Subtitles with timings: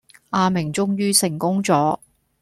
[0.31, 1.99] 阿明終於成功咗